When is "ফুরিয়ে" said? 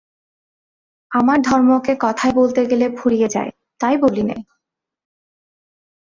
2.97-3.27